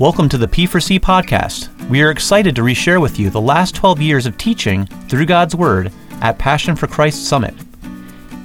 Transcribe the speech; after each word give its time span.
Welcome 0.00 0.30
to 0.30 0.38
the 0.38 0.48
P4C 0.48 0.98
podcast. 0.98 1.68
We 1.90 2.00
are 2.00 2.10
excited 2.10 2.56
to 2.56 2.62
reshare 2.62 3.02
with 3.02 3.18
you 3.18 3.28
the 3.28 3.38
last 3.38 3.74
12 3.74 4.00
years 4.00 4.24
of 4.24 4.38
teaching 4.38 4.86
through 5.10 5.26
God's 5.26 5.54
Word 5.54 5.92
at 6.22 6.38
Passion 6.38 6.74
for 6.74 6.86
Christ 6.86 7.26
Summit. 7.26 7.52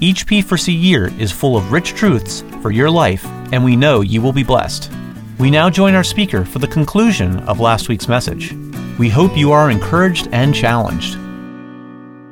Each 0.02 0.28
P4C 0.28 0.78
year 0.78 1.14
is 1.18 1.32
full 1.32 1.56
of 1.56 1.72
rich 1.72 1.94
truths 1.94 2.44
for 2.62 2.72
your 2.72 2.92
life, 2.92 3.26
and 3.54 3.64
we 3.64 3.78
know 3.78 4.02
you 4.02 4.22
will 4.22 4.34
be 4.34 4.44
blessed. 4.44 4.92
We 5.40 5.50
now 5.50 5.70
join 5.70 5.94
our 5.94 6.04
speaker 6.04 6.44
for 6.44 6.60
the 6.60 6.68
conclusion 6.68 7.40
of 7.48 7.62
last 7.62 7.88
week's 7.88 8.10
message. 8.10 8.54
We 9.00 9.08
hope 9.08 9.38
you 9.38 9.54
are 9.54 9.72
encouraged 9.72 10.28
and 10.34 10.54
challenged. 10.54 11.16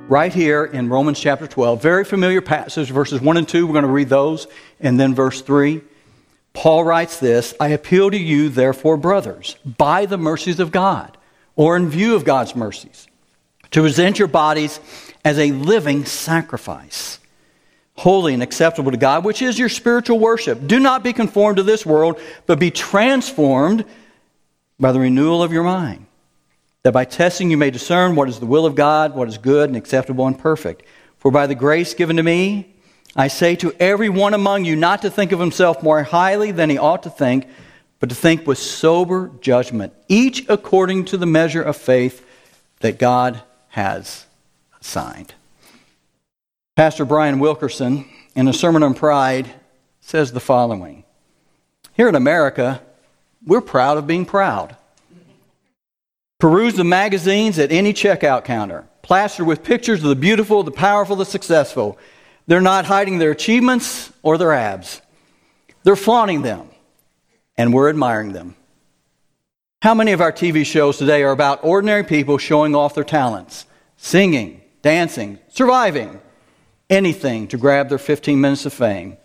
Right 0.10 0.34
here 0.34 0.66
in 0.66 0.90
Romans 0.90 1.18
chapter 1.18 1.48
12, 1.48 1.82
very 1.82 2.04
familiar 2.04 2.42
passage, 2.42 2.92
verses 2.92 3.22
1 3.22 3.38
and 3.38 3.48
2. 3.48 3.68
We're 3.68 3.72
going 3.72 3.86
to 3.86 3.90
read 3.90 4.10
those, 4.10 4.48
and 4.82 5.00
then 5.00 5.16
verse 5.16 5.40
3. 5.40 5.82
Paul 6.54 6.84
writes 6.84 7.20
this 7.20 7.54
I 7.60 7.70
appeal 7.70 8.12
to 8.12 8.18
you, 8.18 8.50
therefore, 8.50 8.98
brothers, 8.98 9.58
by 9.66 10.06
the 10.06 10.18
mercies 10.18 10.60
of 10.60 10.72
God, 10.72 11.18
or 11.56 11.76
in 11.76 11.90
view 11.90 12.16
of 12.16 12.26
God's 12.26 12.56
mercies, 12.56 13.08
to 13.72 13.82
present 13.82 14.20
your 14.20 14.28
bodies 14.28 14.80
as 15.26 15.40
a 15.40 15.52
living 15.52 16.06
sacrifice, 16.06 17.20
holy 17.96 18.34
and 18.34 18.44
acceptable 18.44 18.92
to 18.92 18.98
God, 18.98 19.26
which 19.26 19.42
is 19.42 19.58
your 19.58 19.70
spiritual 19.70 20.20
worship. 20.20 20.66
Do 20.68 20.80
not 20.80 21.04
be 21.04 21.14
conformed 21.14 21.58
to 21.58 21.64
this 21.64 21.86
world, 21.86 22.20
but 22.46 22.60
be 22.60 22.72
transformed 22.72 23.86
by 24.80 24.92
the 24.92 25.00
renewal 25.00 25.42
of 25.42 25.52
your 25.52 25.64
mind, 25.64 26.06
that 26.84 26.92
by 26.92 27.06
testing 27.06 27.50
you 27.50 27.58
may 27.58 27.72
discern 27.72 28.16
what 28.16 28.30
is 28.30 28.40
the 28.40 28.46
will 28.46 28.66
of 28.66 28.76
God, 28.76 29.16
what 29.16 29.28
is 29.28 29.38
good 29.38 29.70
and 29.70 29.78
acceptable 29.78 30.28
and 30.28 30.38
perfect. 30.38 30.84
For 31.18 31.32
by 31.32 31.48
the 31.48 31.56
grace 31.56 31.94
given 31.94 32.18
to 32.18 32.24
me, 32.24 32.73
I 33.16 33.28
say 33.28 33.56
to 33.58 33.74
every 33.80 34.10
one 34.10 34.34
among 34.34 34.66
you 34.66 34.76
not 34.76 35.04
to 35.04 35.10
think 35.10 35.32
of 35.32 35.40
himself 35.40 35.84
more 35.84 36.02
highly 36.04 36.52
than 36.52 36.70
he 36.70 36.78
ought 36.78 37.04
to 37.04 37.10
think, 37.10 37.48
but 38.00 38.10
to 38.10 38.16
think 38.16 38.48
with 38.48 38.58
sober 38.58 39.32
judgment, 39.40 39.94
each 40.08 40.46
according 40.50 41.06
to 41.06 41.18
the 41.18 41.26
measure 41.26 41.62
of 41.62 41.78
faith 41.78 42.26
that 42.80 42.98
God 42.98 43.42
has 43.70 44.26
assigned. 44.82 45.34
Pastor 46.76 47.06
Bryan 47.06 47.40
Wilkerson, 47.40 48.06
in 48.36 48.48
a 48.48 48.54
sermon 48.54 48.82
on 48.82 48.96
pride, 48.96 49.50
says 50.02 50.32
the 50.32 50.40
following 50.40 51.04
Here 51.94 52.10
in 52.10 52.16
America, 52.16 52.82
we're 53.46 53.62
proud 53.62 53.98
of 53.98 54.08
being 54.08 54.26
proud. 54.26 54.76
Peruse 56.40 56.74
the 56.74 56.84
magazines 56.84 57.58
at 57.58 57.72
any 57.72 57.94
checkout 57.94 58.44
counter, 58.44 58.86
plastered 59.02 59.46
with 59.46 59.64
pictures 59.64 60.04
of 60.04 60.10
the 60.10 60.16
beautiful, 60.16 60.64
the 60.64 60.72
powerful, 60.72 61.16
the 61.16 61.26
successful. 61.26 61.98
They're 62.48 62.62
not 62.62 62.86
hiding 62.86 63.20
their 63.20 63.32
achievements 63.32 64.12
or 64.22 64.38
their 64.38 64.54
abs. 64.54 65.02
They're 65.84 65.96
flaunting 65.96 66.42
them, 66.42 66.70
and 67.58 67.74
we're 67.74 67.90
admiring 67.90 68.34
them. 68.34 68.56
How 69.82 69.94
many 69.94 70.12
of 70.14 70.22
our 70.22 70.32
TV 70.32 70.66
shows 70.66 70.98
today 70.98 71.24
are 71.24 71.32
about 71.32 71.64
ordinary 71.64 72.04
people 72.04 72.38
showing 72.38 72.76
off 72.76 72.96
their 72.96 73.04
talents, 73.04 73.66
singing, 73.98 74.62
dancing, 74.82 75.40
surviving, 75.50 76.22
anything 76.90 77.48
to 77.50 77.58
grab 77.58 77.90
their 77.90 77.98
15 77.98 78.40
minutes 78.40 78.66
of 78.66 78.74
fame? 78.74 79.18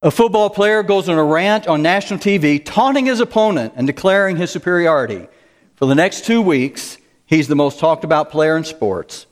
A 0.00 0.10
football 0.10 0.48
player 0.48 0.82
goes 0.82 1.08
on 1.08 1.18
a 1.18 1.24
rant 1.24 1.66
on 1.66 1.82
national 1.82 2.20
TV, 2.20 2.64
taunting 2.64 3.06
his 3.06 3.20
opponent 3.20 3.74
and 3.76 3.86
declaring 3.86 4.36
his 4.36 4.50
superiority. 4.50 5.28
For 5.74 5.86
the 5.86 5.94
next 5.94 6.24
two 6.24 6.40
weeks, 6.40 6.98
he's 7.26 7.48
the 7.48 7.56
most 7.56 7.78
talked 7.78 8.04
about 8.04 8.30
player 8.30 8.56
in 8.56 8.64
sports. 8.64 9.26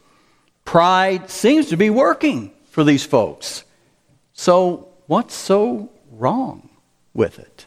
Pride 0.65 1.31
seems 1.31 1.67
to 1.67 1.77
be 1.77 1.89
working 1.89 2.53
for 2.77 2.85
these 2.85 3.07
folks. 3.07 3.65
So, 4.35 4.89
what's 5.07 5.35
so 5.35 5.89
wrong 6.11 6.69
with 7.15 7.39
it? 7.39 7.65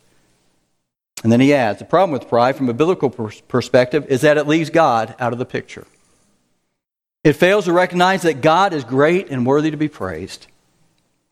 And 1.23 1.31
then 1.31 1.39
he 1.39 1.51
adds 1.51 1.79
the 1.79 1.85
problem 1.85 2.11
with 2.11 2.29
pride 2.29 2.55
from 2.55 2.69
a 2.69 2.75
biblical 2.75 3.09
perspective 3.09 4.05
is 4.05 4.21
that 4.21 4.37
it 4.37 4.45
leaves 4.45 4.69
God 4.69 5.15
out 5.17 5.33
of 5.33 5.39
the 5.39 5.47
picture. 5.47 5.87
It 7.23 7.33
fails 7.33 7.65
to 7.65 7.73
recognize 7.73 8.21
that 8.21 8.41
God 8.41 8.71
is 8.71 8.83
great 8.83 9.31
and 9.31 9.47
worthy 9.47 9.71
to 9.71 9.77
be 9.77 9.87
praised, 9.87 10.45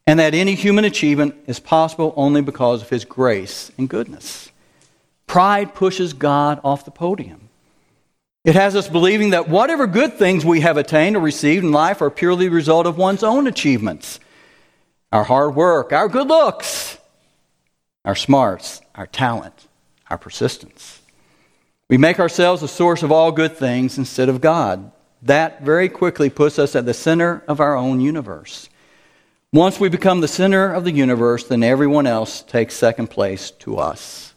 and 0.08 0.20
that 0.20 0.34
any 0.34 0.56
human 0.56 0.84
achievement 0.84 1.36
is 1.46 1.60
possible 1.60 2.16
only 2.18 2.42
because 2.42 2.82
of 2.82 2.90
his 2.90 3.06
grace 3.06 3.72
and 3.78 3.88
goodness. 3.88 4.50
Pride 5.28 5.76
pushes 5.76 6.14
God 6.14 6.60
off 6.64 6.84
the 6.84 6.90
podium. 6.90 7.47
It 8.48 8.56
has 8.56 8.78
us 8.78 8.88
believing 8.88 9.32
that 9.32 9.50
whatever 9.50 9.88
good 9.88 10.14
things 10.14 10.46
we 10.46 10.62
have 10.62 10.78
attained 10.78 11.18
or 11.18 11.20
received 11.20 11.66
in 11.66 11.74
life 11.74 12.02
are 12.02 12.10
purely 12.10 12.46
the 12.46 12.56
result 12.56 12.88
of 12.88 12.98
one's 12.98 13.22
own 13.22 13.46
achievements. 13.46 14.22
Our 15.12 15.26
hard 15.26 15.54
work, 15.54 15.92
our 15.92 16.08
good 16.08 16.30
looks, 16.30 16.98
our 18.06 18.16
smarts, 18.16 18.80
our 18.96 19.06
talent, 19.06 19.68
our 20.10 20.18
persistence. 20.18 21.02
We 21.90 21.98
make 21.98 22.22
ourselves 22.22 22.62
the 22.62 22.70
source 22.70 23.04
of 23.04 23.12
all 23.12 23.34
good 23.34 23.58
things 23.58 23.98
instead 23.98 24.30
of 24.30 24.40
God. 24.40 24.94
That 25.24 25.62
very 25.64 25.90
quickly 25.90 26.30
puts 26.30 26.58
us 26.58 26.74
at 26.74 26.86
the 26.86 26.94
center 26.94 27.44
of 27.50 27.60
our 27.60 27.76
own 27.76 28.00
universe. 28.00 28.70
Once 29.52 29.78
we 29.78 29.90
become 29.90 30.22
the 30.22 30.28
center 30.30 30.72
of 30.72 30.86
the 30.86 30.94
universe, 30.94 31.44
then 31.44 31.64
everyone 31.64 32.08
else 32.08 32.44
takes 32.44 32.76
second 32.76 33.08
place 33.08 33.52
to 33.52 33.76
us. 33.76 34.34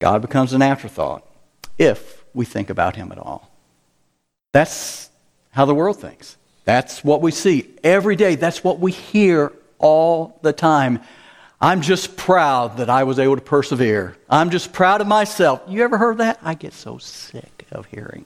God 0.00 0.22
becomes 0.22 0.54
an 0.54 0.62
afterthought 0.62 1.28
if 1.76 2.21
we 2.34 2.44
think 2.44 2.70
about 2.70 2.96
him 2.96 3.12
at 3.12 3.18
all. 3.18 3.50
That's 4.52 5.10
how 5.50 5.64
the 5.64 5.74
world 5.74 6.00
thinks. 6.00 6.36
That's 6.64 7.02
what 7.02 7.20
we 7.20 7.30
see 7.30 7.68
every 7.82 8.16
day. 8.16 8.36
That's 8.36 8.62
what 8.62 8.78
we 8.78 8.92
hear 8.92 9.52
all 9.78 10.38
the 10.42 10.52
time. 10.52 11.00
I'm 11.60 11.80
just 11.80 12.16
proud 12.16 12.78
that 12.78 12.90
I 12.90 13.04
was 13.04 13.18
able 13.18 13.36
to 13.36 13.42
persevere. 13.42 14.16
I'm 14.28 14.50
just 14.50 14.72
proud 14.72 15.00
of 15.00 15.06
myself. 15.06 15.62
You 15.68 15.82
ever 15.84 15.98
heard 15.98 16.18
that? 16.18 16.38
I 16.42 16.54
get 16.54 16.72
so 16.72 16.98
sick 16.98 17.66
of 17.70 17.86
hearing 17.86 18.24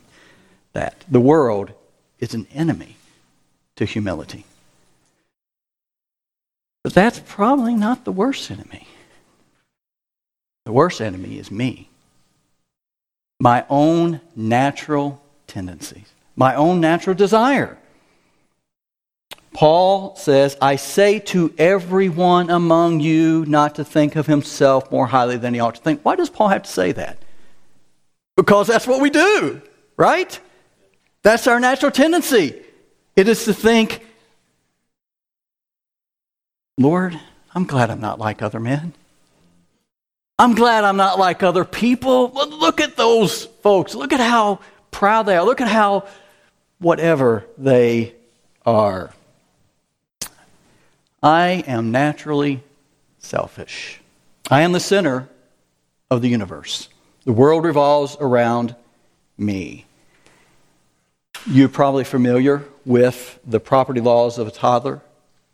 that. 0.72 1.05
The 1.09 1.21
world 1.21 1.72
is 2.19 2.34
an 2.34 2.47
enemy 2.53 2.97
to 3.77 3.84
humility. 3.84 4.45
But 6.83 6.95
that's 6.95 7.21
probably 7.27 7.75
not 7.75 8.05
the 8.05 8.12
worst 8.12 8.50
enemy. 8.50 8.87
The 10.65 10.72
worst 10.72 11.00
enemy 11.00 11.39
is 11.39 11.50
me 11.50 11.89
my 13.38 13.64
own 13.69 14.20
natural 14.34 15.22
tendencies, 15.47 16.12
my 16.36 16.54
own 16.54 16.80
natural 16.80 17.14
desire. 17.14 17.78
Paul 19.52 20.14
says, 20.16 20.56
I 20.60 20.76
say 20.76 21.19
to 21.19 21.54
everyone 21.56 22.50
among 22.50 23.00
you 23.00 23.47
not 23.47 23.76
to 23.76 23.84
think 23.84 24.14
of 24.14 24.26
himself 24.26 24.91
more 24.91 25.06
highly 25.06 25.38
than 25.38 25.54
he 25.54 25.60
ought 25.60 25.76
to 25.76 25.80
think. 25.80 26.02
Why 26.02 26.14
does 26.14 26.28
Paul 26.28 26.48
have 26.48 26.64
to 26.64 26.70
say 26.70 26.92
that? 26.92 27.19
Because 28.36 28.66
that's 28.66 28.86
what 28.86 29.00
we 29.00 29.08
do, 29.08 29.62
right? 29.97 30.38
That's 31.22 31.47
our 31.47 31.58
natural 31.58 31.91
tendency. 31.91 32.54
It 33.16 33.28
is 33.28 33.47
to 33.47 33.54
think, 33.54 34.04
Lord, 36.76 37.18
I'm 37.54 37.64
glad 37.64 37.91
I'm 37.91 38.00
not 38.00 38.18
like 38.18 38.42
other 38.42 38.60
men. 38.60 38.92
I'm 40.38 40.54
glad 40.54 40.84
I'm 40.84 40.98
not 40.98 41.19
like 41.19 41.42
other 41.42 41.64
people. 41.64 42.30
Look 42.30 42.80
at 42.80 42.97
those 42.97 43.44
folks. 43.44 43.94
Look 43.94 44.12
at 44.12 44.20
how 44.20 44.60
proud 44.91 45.24
they 45.24 45.36
are. 45.36 45.44
Look 45.44 45.60
at 45.60 45.69
how 45.69 46.06
whatever 46.78 47.47
they 47.56 48.14
are. 48.64 49.12
I 51.22 51.64
am 51.66 51.91
naturally 51.91 52.62
selfish. 53.19 54.00
I 54.50 54.60
am 54.60 54.72
the 54.72 54.80
center 54.80 55.28
of 56.10 56.20
the 56.20 56.28
universe. 56.28 56.88
The 57.24 57.32
world 57.32 57.64
revolves 57.64 58.16
around 58.20 58.76
me. 59.38 59.86
You're 61.47 61.68
probably 61.68 62.04
familiar 62.04 62.64
with 62.84 63.38
the 63.47 63.58
property 63.58 64.00
laws 64.00 64.38
of 64.38 64.47
a 64.47 64.50
toddler. 64.50 65.00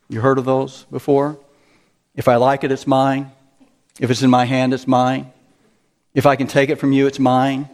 You 0.09 0.21
heard 0.21 0.37
of 0.37 0.45
those 0.45 0.85
before? 0.91 1.37
If 2.15 2.27
I 2.27 2.35
like 2.35 2.63
it, 2.63 2.71
it's 2.71 2.85
mine. 2.85 3.31
If 3.99 4.09
it's 4.09 4.21
in 4.21 4.29
my 4.29 4.45
hand, 4.45 4.73
it's 4.73 4.87
mine. 4.87 5.31
If 6.13 6.25
I 6.25 6.35
can 6.35 6.47
take 6.47 6.69
it 6.69 6.77
from 6.77 6.91
you, 6.91 7.07
it's 7.07 7.19
mine. 7.19 7.69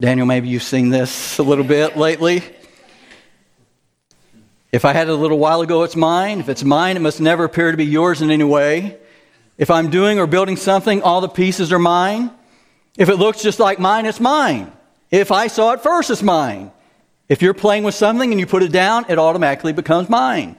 Daniel, 0.00 0.26
maybe 0.26 0.48
you've 0.48 0.62
seen 0.62 0.90
this 0.90 1.38
a 1.38 1.42
little 1.42 1.64
bit 1.64 1.96
lately. 1.96 2.42
If 4.72 4.84
I 4.84 4.92
had 4.92 5.08
it 5.08 5.12
a 5.12 5.16
little 5.16 5.38
while 5.38 5.62
ago, 5.62 5.84
it's 5.84 5.96
mine. 5.96 6.40
If 6.40 6.48
it's 6.48 6.64
mine, 6.64 6.96
it 6.96 7.00
must 7.00 7.20
never 7.20 7.44
appear 7.44 7.70
to 7.70 7.76
be 7.76 7.86
yours 7.86 8.20
in 8.20 8.30
any 8.30 8.44
way. 8.44 8.98
If 9.56 9.70
I'm 9.70 9.90
doing 9.90 10.18
or 10.18 10.26
building 10.26 10.56
something, 10.56 11.02
all 11.02 11.22
the 11.22 11.28
pieces 11.28 11.72
are 11.72 11.78
mine. 11.78 12.30
If 12.96 13.08
it 13.08 13.16
looks 13.16 13.42
just 13.42 13.58
like 13.58 13.78
mine, 13.78 14.04
it's 14.04 14.20
mine. 14.20 14.72
If 15.10 15.32
I 15.32 15.46
saw 15.46 15.72
it 15.72 15.82
first, 15.82 16.10
it's 16.10 16.22
mine. 16.22 16.72
If 17.28 17.40
you're 17.42 17.54
playing 17.54 17.84
with 17.84 17.94
something 17.94 18.30
and 18.30 18.38
you 18.38 18.46
put 18.46 18.62
it 18.62 18.72
down, 18.72 19.06
it 19.08 19.18
automatically 19.18 19.72
becomes 19.72 20.08
mine. 20.08 20.56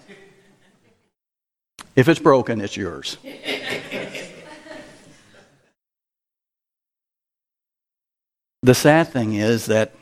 If 1.96 2.08
it's 2.08 2.20
broken, 2.20 2.62
it's 2.62 2.78
yours. 2.78 3.18
The 8.68 8.76
sad 8.76 9.08
thing 9.08 9.34
is 9.34 9.68
that 9.68 9.94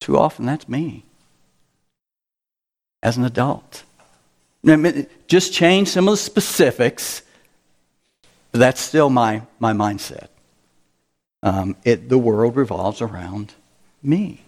too 0.00 0.16
often 0.16 0.46
that's 0.46 0.66
me 0.68 1.04
as 3.02 3.18
an 3.18 3.24
adult. 3.24 3.84
Just 5.28 5.52
change 5.52 5.88
some 5.88 6.08
of 6.08 6.12
the 6.12 6.16
specifics, 6.16 7.22
but 8.52 8.58
that's 8.58 8.80
still 8.80 9.10
my, 9.10 9.42
my 9.58 9.74
mindset. 9.74 10.28
Um, 11.42 11.76
it, 11.84 12.08
the 12.08 12.16
world 12.16 12.56
revolves 12.56 13.02
around 13.02 13.52
me. 14.02 14.40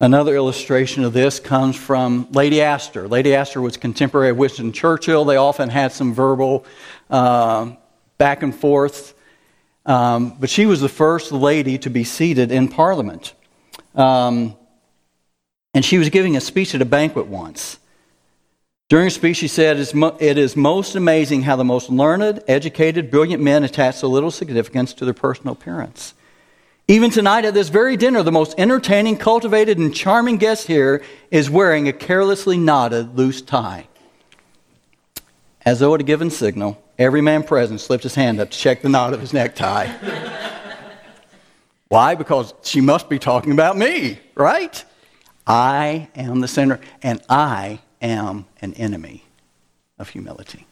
Another 0.00 0.36
illustration 0.36 1.02
of 1.02 1.12
this 1.12 1.40
comes 1.40 1.74
from 1.74 2.28
Lady 2.30 2.60
Astor. 2.60 3.08
Lady 3.08 3.34
Astor 3.34 3.60
was 3.60 3.76
contemporary 3.76 4.30
of 4.30 4.36
Winston 4.36 4.72
Churchill. 4.72 5.24
They 5.24 5.36
often 5.36 5.68
had 5.68 5.90
some 5.90 6.14
verbal 6.14 6.64
uh, 7.10 7.72
back 8.18 8.44
and 8.44 8.54
forth. 8.54 9.13
Um, 9.86 10.36
but 10.40 10.48
she 10.50 10.66
was 10.66 10.80
the 10.80 10.88
first 10.88 11.32
lady 11.32 11.78
to 11.78 11.90
be 11.90 12.04
seated 12.04 12.50
in 12.50 12.68
Parliament. 12.68 13.34
Um, 13.94 14.56
and 15.74 15.84
she 15.84 15.98
was 15.98 16.08
giving 16.08 16.36
a 16.36 16.40
speech 16.40 16.74
at 16.74 16.80
a 16.80 16.86
banquet 16.86 17.26
once. 17.26 17.78
During 18.88 19.06
her 19.06 19.10
speech, 19.10 19.38
she 19.38 19.48
said, 19.48 19.78
It 20.20 20.38
is 20.38 20.56
most 20.56 20.94
amazing 20.94 21.42
how 21.42 21.56
the 21.56 21.64
most 21.64 21.90
learned, 21.90 22.42
educated, 22.46 23.10
brilliant 23.10 23.42
men 23.42 23.64
attach 23.64 23.96
so 23.96 24.08
little 24.08 24.30
significance 24.30 24.92
to 24.94 25.04
their 25.04 25.14
personal 25.14 25.54
appearance. 25.54 26.14
Even 26.86 27.10
tonight 27.10 27.46
at 27.46 27.54
this 27.54 27.70
very 27.70 27.96
dinner, 27.96 28.22
the 28.22 28.30
most 28.30 28.54
entertaining, 28.58 29.16
cultivated, 29.16 29.78
and 29.78 29.94
charming 29.94 30.36
guest 30.36 30.66
here 30.66 31.02
is 31.30 31.48
wearing 31.48 31.88
a 31.88 31.94
carelessly 31.94 32.58
knotted 32.58 33.16
loose 33.16 33.40
tie. 33.40 33.88
As 35.64 35.80
though 35.80 35.94
at 35.94 36.00
a 36.00 36.04
given 36.04 36.30
signal, 36.30 36.82
every 36.98 37.22
man 37.22 37.42
present 37.42 37.80
slipped 37.80 38.02
his 38.02 38.14
hand 38.14 38.38
up 38.38 38.50
to 38.50 38.58
check 38.58 38.82
the 38.82 38.88
knot 38.88 39.14
of 39.14 39.20
his 39.20 39.32
necktie. 39.32 39.88
Why? 41.88 42.14
Because 42.14 42.52
she 42.62 42.80
must 42.80 43.08
be 43.08 43.18
talking 43.18 43.52
about 43.52 43.76
me, 43.76 44.18
right? 44.34 44.84
I 45.46 46.08
am 46.14 46.40
the 46.40 46.48
center, 46.48 46.80
and 47.02 47.22
I 47.28 47.80
am 48.02 48.46
an 48.60 48.74
enemy 48.74 49.24
of 49.98 50.10
humility. 50.10 50.66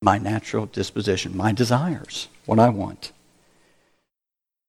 My 0.00 0.18
natural 0.18 0.66
disposition, 0.66 1.36
my 1.36 1.52
desires, 1.52 2.28
what 2.46 2.58
I 2.58 2.68
want. 2.68 3.12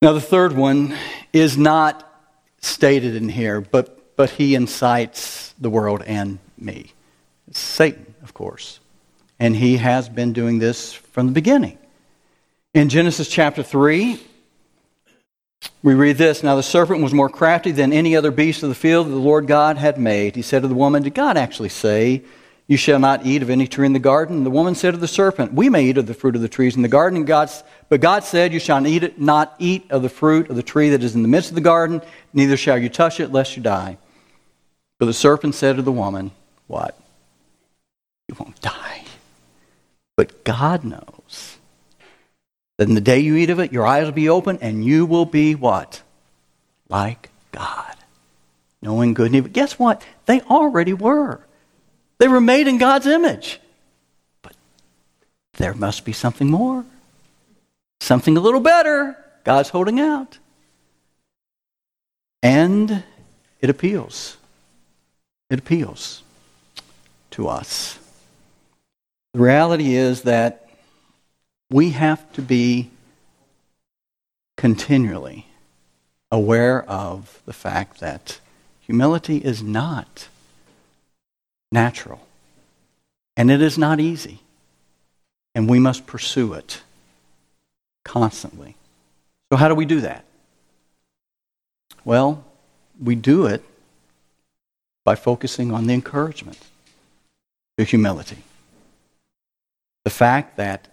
Now, 0.02 0.12
the 0.12 0.20
third 0.20 0.52
one 0.52 0.96
is 1.32 1.56
not 1.56 2.06
stated 2.60 3.16
in 3.16 3.28
here, 3.28 3.60
but, 3.60 4.16
but 4.16 4.30
he 4.30 4.54
incites 4.54 5.54
the 5.60 5.70
world 5.70 6.02
and 6.02 6.38
me. 6.58 6.92
It's 7.48 7.58
Satan, 7.58 8.14
of 8.22 8.34
course. 8.34 8.80
And 9.40 9.56
he 9.56 9.78
has 9.78 10.08
been 10.08 10.32
doing 10.32 10.58
this 10.58 10.92
from 10.92 11.26
the 11.26 11.32
beginning. 11.32 11.78
In 12.74 12.90
Genesis 12.90 13.26
chapter 13.26 13.62
3, 13.62 14.20
we 15.82 15.94
read 15.94 16.18
this 16.18 16.42
Now 16.42 16.56
the 16.56 16.62
serpent 16.62 17.02
was 17.02 17.12
more 17.12 17.28
crafty 17.28 17.72
than 17.72 17.92
any 17.92 18.14
other 18.14 18.30
beast 18.30 18.62
of 18.62 18.68
the 18.68 18.74
field 18.74 19.06
that 19.06 19.12
the 19.12 19.16
Lord 19.16 19.46
God 19.46 19.78
had 19.78 19.98
made. 19.98 20.36
He 20.36 20.42
said 20.42 20.62
to 20.62 20.68
the 20.68 20.74
woman, 20.74 21.02
Did 21.02 21.14
God 21.14 21.36
actually 21.36 21.70
say, 21.70 22.22
You 22.66 22.76
shall 22.76 22.98
not 22.98 23.24
eat 23.24 23.42
of 23.42 23.50
any 23.50 23.66
tree 23.66 23.86
in 23.86 23.94
the 23.94 23.98
garden? 23.98 24.36
And 24.36 24.46
the 24.46 24.50
woman 24.50 24.74
said 24.74 24.92
to 24.92 24.98
the 24.98 25.08
serpent, 25.08 25.54
We 25.54 25.70
may 25.70 25.86
eat 25.86 25.98
of 25.98 26.06
the 26.06 26.14
fruit 26.14 26.36
of 26.36 26.42
the 26.42 26.48
trees 26.48 26.76
in 26.76 26.82
the 26.82 26.88
garden. 26.88 27.24
God's, 27.24 27.64
but 27.88 28.02
God 28.02 28.24
said, 28.24 28.52
You 28.52 28.60
shall 28.60 28.86
eat 28.86 29.02
it, 29.02 29.18
not 29.18 29.54
eat 29.58 29.90
of 29.90 30.02
the 30.02 30.08
fruit 30.10 30.50
of 30.50 30.56
the 30.56 30.62
tree 30.62 30.90
that 30.90 31.02
is 31.02 31.14
in 31.14 31.22
the 31.22 31.28
midst 31.28 31.50
of 31.50 31.54
the 31.54 31.60
garden, 31.62 32.02
neither 32.34 32.56
shall 32.56 32.78
you 32.78 32.88
touch 32.88 33.20
it, 33.20 33.32
lest 33.32 33.56
you 33.56 33.62
die. 33.62 33.96
But 34.98 35.06
the 35.06 35.14
serpent 35.14 35.54
said 35.54 35.76
to 35.76 35.82
the 35.82 35.90
woman, 35.90 36.30
What? 36.66 36.96
You 38.28 38.36
won't 38.38 38.60
die. 38.60 39.04
But 40.20 40.44
God 40.44 40.84
knows 40.84 41.56
then 42.76 42.92
the 42.92 43.00
day 43.00 43.20
you 43.20 43.36
eat 43.36 43.48
of 43.48 43.58
it, 43.58 43.72
your 43.72 43.86
eyes 43.86 44.04
will 44.04 44.12
be 44.12 44.28
open 44.28 44.58
and 44.60 44.84
you 44.84 45.06
will 45.06 45.24
be 45.24 45.54
what? 45.54 46.02
Like 46.90 47.30
God. 47.52 47.96
Knowing 48.82 49.14
good 49.14 49.28
and 49.28 49.36
evil. 49.36 49.50
Guess 49.50 49.78
what? 49.78 50.04
They 50.26 50.42
already 50.42 50.92
were. 50.92 51.40
They 52.18 52.28
were 52.28 52.38
made 52.38 52.68
in 52.68 52.76
God's 52.76 53.06
image. 53.06 53.60
But 54.42 54.52
there 55.54 55.72
must 55.72 56.04
be 56.04 56.12
something 56.12 56.50
more. 56.50 56.84
Something 58.00 58.36
a 58.36 58.40
little 58.40 58.60
better. 58.60 59.16
God's 59.44 59.70
holding 59.70 60.00
out. 60.00 60.36
And 62.42 63.04
it 63.62 63.70
appeals. 63.70 64.36
It 65.48 65.60
appeals 65.60 66.22
to 67.30 67.48
us. 67.48 67.98
The 69.32 69.40
reality 69.40 69.94
is 69.94 70.22
that 70.22 70.68
we 71.70 71.90
have 71.90 72.32
to 72.32 72.42
be 72.42 72.90
continually 74.56 75.46
aware 76.32 76.82
of 76.84 77.40
the 77.46 77.52
fact 77.52 78.00
that 78.00 78.40
humility 78.80 79.38
is 79.38 79.62
not 79.62 80.28
natural 81.70 82.26
and 83.36 83.50
it 83.50 83.62
is 83.62 83.78
not 83.78 84.00
easy. 84.00 84.40
And 85.54 85.68
we 85.68 85.78
must 85.78 86.06
pursue 86.06 86.52
it 86.52 86.82
constantly. 88.04 88.76
So, 89.50 89.56
how 89.56 89.68
do 89.68 89.74
we 89.74 89.84
do 89.84 90.00
that? 90.02 90.24
Well, 92.04 92.44
we 93.02 93.14
do 93.14 93.46
it 93.46 93.64
by 95.04 95.14
focusing 95.14 95.72
on 95.72 95.86
the 95.86 95.94
encouragement, 95.94 96.58
the 97.76 97.84
humility. 97.84 98.44
The 100.10 100.16
fact 100.16 100.56
that 100.56 100.88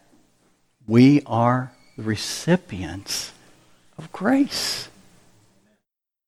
we 0.87 1.23
are 1.25 1.71
the 1.97 2.03
recipients 2.03 3.31
of 3.97 4.11
grace. 4.11 4.89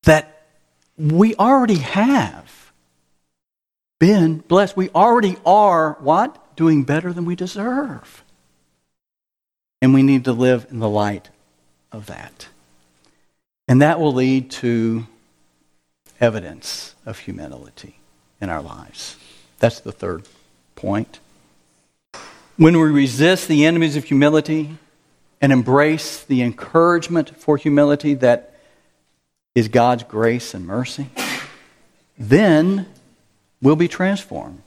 That 0.02 0.42
we 0.98 1.36
already 1.36 1.78
have 1.78 2.72
been 4.00 4.38
blessed. 4.38 4.76
We 4.76 4.88
already 4.88 5.36
are 5.46 5.98
what? 6.00 6.56
Doing 6.56 6.82
better 6.82 7.12
than 7.12 7.26
we 7.26 7.36
deserve. 7.36 8.24
And 9.80 9.94
we 9.94 10.02
need 10.02 10.24
to 10.24 10.32
live 10.32 10.66
in 10.68 10.80
the 10.80 10.88
light 10.88 11.28
of 11.92 12.06
that. 12.06 12.48
And 13.68 13.80
that 13.80 14.00
will 14.00 14.12
lead 14.12 14.50
to 14.62 15.06
evidence 16.20 16.96
of 17.06 17.20
humility 17.20 18.00
in 18.40 18.50
our 18.50 18.60
lives. 18.60 19.16
That's 19.60 19.78
the 19.78 19.92
third 19.92 20.24
point. 20.74 21.20
When 22.60 22.78
we 22.78 22.90
resist 22.90 23.48
the 23.48 23.64
enemies 23.64 23.96
of 23.96 24.04
humility 24.04 24.76
and 25.40 25.50
embrace 25.50 26.22
the 26.22 26.42
encouragement 26.42 27.34
for 27.34 27.56
humility 27.56 28.12
that 28.12 28.54
is 29.54 29.68
God's 29.68 30.02
grace 30.02 30.52
and 30.52 30.66
mercy, 30.66 31.08
then 32.18 32.86
we'll 33.62 33.76
be 33.76 33.88
transformed 33.88 34.60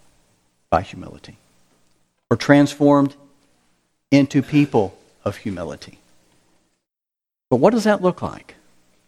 by 0.72 0.82
humility. 0.82 1.38
Or 2.32 2.36
transformed 2.36 3.16
into 4.10 4.42
people 4.42 4.98
of 5.24 5.38
humility. 5.38 6.00
But 7.52 7.58
what 7.58 7.74
does 7.74 7.84
that 7.84 8.02
look 8.02 8.24
like? 8.24 8.56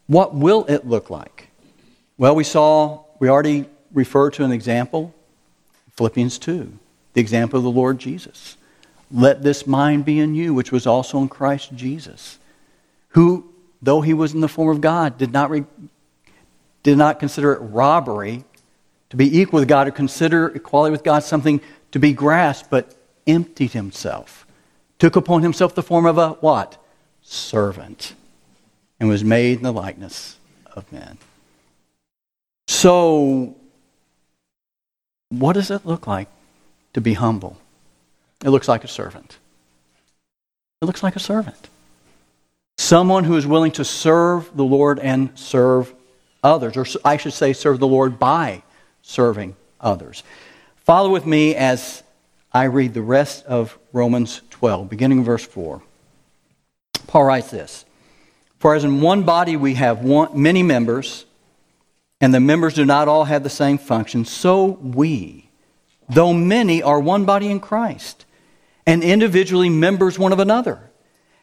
What 0.05 0.35
will 0.35 0.63
it 0.65 0.85
look 0.85 1.09
like? 1.09 1.47
Well, 2.19 2.35
we 2.35 2.43
saw, 2.43 2.99
we 3.17 3.29
already 3.29 3.65
referred 3.91 4.33
to 4.33 4.43
an 4.43 4.51
example, 4.51 5.11
Philippians 5.97 6.37
2, 6.37 6.71
the 7.13 7.21
example 7.21 7.57
of 7.57 7.63
the 7.63 7.71
Lord 7.71 7.97
Jesus. 7.97 8.57
Let 9.15 9.43
this 9.43 9.65
mind 9.65 10.03
be 10.03 10.19
in 10.19 10.35
you, 10.35 10.53
which 10.53 10.73
was 10.73 10.85
also 10.85 11.19
in 11.19 11.29
Christ 11.29 11.73
Jesus, 11.73 12.37
who, 13.09 13.49
though 13.81 14.01
he 14.01 14.13
was 14.13 14.33
in 14.33 14.41
the 14.41 14.49
form 14.49 14.75
of 14.75 14.81
God, 14.81 15.17
did 15.17 15.31
not, 15.31 15.49
re- 15.49 15.63
did 16.83 16.97
not 16.97 17.17
consider 17.17 17.53
it 17.53 17.59
robbery 17.59 18.43
to 19.11 19.15
be 19.15 19.39
equal 19.39 19.61
with 19.61 19.69
God 19.69 19.87
or 19.87 19.91
consider 19.91 20.47
equality 20.47 20.91
with 20.91 21.05
God 21.05 21.23
something 21.23 21.61
to 21.91 21.99
be 21.99 22.11
grasped, 22.11 22.69
but 22.69 22.93
emptied 23.25 23.71
himself, 23.71 24.45
took 24.99 25.15
upon 25.15 25.43
himself 25.43 25.73
the 25.75 25.83
form 25.83 26.05
of 26.05 26.17
a 26.17 26.31
what? 26.31 26.77
Servant, 27.21 28.15
and 28.99 29.07
was 29.07 29.23
made 29.23 29.57
in 29.57 29.63
the 29.63 29.71
likeness 29.71 30.37
of 30.73 30.91
men. 30.91 31.17
So, 32.67 33.55
what 35.29 35.53
does 35.53 35.71
it 35.71 35.85
look 35.85 36.05
like 36.05 36.27
to 36.93 36.99
be 36.99 37.13
humble? 37.13 37.55
It 38.45 38.51
looks 38.51 38.67
like 38.67 38.83
a 38.83 38.87
servant. 38.87 39.39
It 40.79 40.85
looks 40.85 41.01
like 41.01 41.15
a 41.15 41.19
servant. 41.19 41.67
Someone 42.77 43.23
who 43.23 43.37
is 43.37 43.47
willing 43.47 43.71
to 43.71 43.83
serve 43.83 44.55
the 44.55 44.63
Lord 44.63 44.99
and 44.99 45.31
serve 45.33 45.91
others, 46.43 46.77
or 46.77 46.85
I 47.03 47.17
should 47.17 47.33
say, 47.33 47.53
serve 47.53 47.79
the 47.79 47.87
Lord 47.87 48.19
by 48.19 48.61
serving 49.01 49.55
others. 49.81 50.21
Follow 50.75 51.09
with 51.09 51.25
me 51.25 51.55
as 51.55 52.03
I 52.53 52.65
read 52.65 52.93
the 52.93 53.01
rest 53.01 53.43
of 53.47 53.79
Romans 53.91 54.41
12, 54.51 54.91
beginning 54.91 55.23
verse 55.23 55.43
4. 55.43 55.81
Paul 57.07 57.23
writes 57.23 57.49
this 57.49 57.83
For 58.59 58.75
as 58.75 58.83
in 58.83 59.01
one 59.01 59.23
body 59.23 59.57
we 59.57 59.73
have 59.73 60.03
one, 60.03 60.39
many 60.39 60.61
members, 60.61 61.25
and 62.21 62.31
the 62.31 62.39
members 62.39 62.75
do 62.75 62.85
not 62.85 63.07
all 63.07 63.23
have 63.23 63.41
the 63.41 63.49
same 63.49 63.79
function, 63.79 64.23
so 64.23 64.65
we, 64.65 65.49
though 66.07 66.31
many, 66.31 66.83
are 66.83 66.99
one 66.99 67.25
body 67.25 67.49
in 67.49 67.59
Christ 67.59 68.21
and 68.85 69.03
individually 69.03 69.69
members 69.69 70.17
one 70.19 70.31
of 70.31 70.39
another 70.39 70.91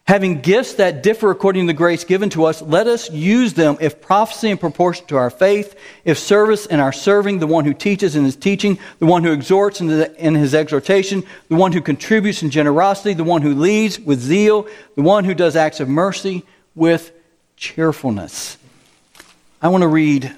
Having 0.05 0.41
gifts 0.41 0.75
that 0.75 1.05
differ 1.05 1.31
according 1.31 1.67
to 1.67 1.73
the 1.73 1.77
grace 1.77 2.03
given 2.03 2.29
to 2.31 2.45
us, 2.45 2.61
let 2.61 2.89
us 2.89 3.09
use 3.13 3.53
them 3.53 3.77
if 3.81 4.01
prophecy 4.01 4.51
in 4.51 4.59
proportion 4.59 5.07
to 5.07 5.17
our 5.17 5.31
faith, 5.31 5.79
if 6.05 6.19
service 6.19 6.67
in 6.67 6.81
our 6.81 6.93
serving, 6.93 7.39
the 7.39 7.47
one 7.47 7.65
who 7.65 7.73
teaches 7.73 8.17
in 8.17 8.25
his 8.25 8.35
teaching, 8.35 8.81
the 8.99 9.07
one 9.07 9.23
who 9.23 9.31
exhorts 9.31 9.81
in, 9.81 9.87
the, 9.87 10.13
in 10.23 10.35
his 10.35 10.57
exhortation, 10.57 11.23
the 11.49 11.55
one 11.55 11.71
who 11.71 11.81
contributes 11.81 12.43
in 12.43 12.51
generosity, 12.51 13.15
the 13.15 13.23
one 13.23 13.43
who 13.43 13.55
leads 13.55 14.01
with 14.01 14.19
zeal, 14.19 14.67
the 14.97 15.03
one 15.03 15.25
who 15.25 15.35
does 15.35 15.55
acts 15.55 15.79
of 15.79 15.89
mercy 15.89 16.43
with 16.75 17.13
cheerfulness. 17.57 18.59
I 19.63 19.69
want 19.69 19.83
to 19.83 19.89
read 19.89 20.35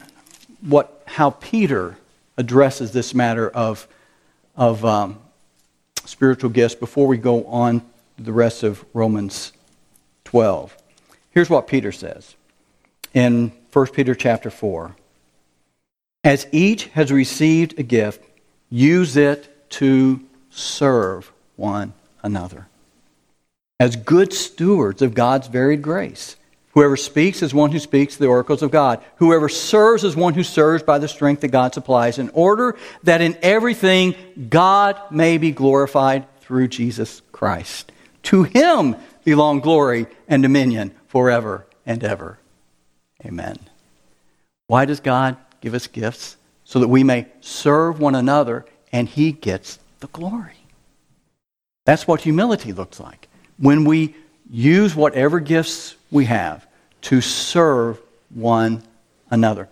what, 0.60 1.02
how 1.06 1.30
Peter 1.30 1.96
addresses 2.36 2.92
this 2.92 3.14
matter 3.14 3.48
of, 3.48 3.88
of 4.56 4.84
um, 4.84 5.18
spiritual 6.04 6.50
gifts 6.50 6.74
before 6.74 7.06
we 7.06 7.16
go 7.16 7.44
on 7.46 7.80
to 8.16 8.22
the 8.22 8.32
rest 8.32 8.62
of 8.62 8.84
Romans 8.94 9.52
12. 10.24 10.76
Here's 11.30 11.50
what 11.50 11.66
Peter 11.66 11.92
says 11.92 12.36
in 13.12 13.52
1 13.72 13.86
Peter 13.88 14.14
chapter 14.14 14.50
4. 14.50 14.94
As 16.22 16.46
each 16.52 16.86
has 16.88 17.12
received 17.12 17.78
a 17.78 17.82
gift, 17.82 18.22
use 18.70 19.16
it 19.16 19.70
to 19.70 20.20
serve 20.50 21.32
one 21.56 21.92
another. 22.22 22.66
As 23.78 23.96
good 23.96 24.32
stewards 24.32 25.02
of 25.02 25.14
God's 25.14 25.48
varied 25.48 25.82
grace. 25.82 26.36
Whoever 26.74 26.96
speaks 26.96 27.40
is 27.40 27.54
one 27.54 27.70
who 27.70 27.78
speaks 27.78 28.16
the 28.16 28.26
oracles 28.26 28.60
of 28.60 28.72
God. 28.72 29.02
Whoever 29.16 29.48
serves 29.48 30.02
is 30.02 30.16
one 30.16 30.34
who 30.34 30.42
serves 30.42 30.82
by 30.82 30.98
the 30.98 31.06
strength 31.06 31.40
that 31.42 31.48
God 31.48 31.72
supplies, 31.72 32.18
in 32.18 32.30
order 32.30 32.76
that 33.04 33.20
in 33.20 33.38
everything 33.42 34.16
God 34.50 35.00
may 35.10 35.38
be 35.38 35.52
glorified 35.52 36.26
through 36.40 36.68
Jesus 36.68 37.22
Christ. 37.30 37.92
To 38.24 38.42
him 38.42 38.96
belong 39.24 39.60
glory 39.60 40.06
and 40.26 40.42
dominion 40.42 40.92
forever 41.06 41.64
and 41.86 42.02
ever. 42.02 42.38
Amen. 43.24 43.56
Why 44.66 44.84
does 44.84 45.00
God 45.00 45.36
give 45.60 45.74
us 45.74 45.86
gifts? 45.86 46.36
So 46.64 46.80
that 46.80 46.88
we 46.88 47.04
may 47.04 47.26
serve 47.40 48.00
one 48.00 48.14
another 48.14 48.64
and 48.90 49.08
he 49.08 49.32
gets 49.32 49.78
the 50.00 50.06
glory. 50.08 50.56
That's 51.84 52.08
what 52.08 52.22
humility 52.22 52.72
looks 52.72 52.98
like. 52.98 53.28
When 53.58 53.84
we 53.84 54.14
use 54.50 54.94
whatever 54.96 55.40
gifts 55.40 55.94
we 56.14 56.26
have 56.26 56.66
to 57.02 57.20
serve 57.20 58.00
one 58.30 58.82
another. 59.30 59.68